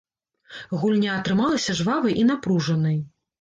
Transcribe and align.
Гульня 0.83 1.11
атрымалася 1.17 1.75
жвавай 1.81 2.17
і 2.23 2.25
напружанай. 2.31 2.99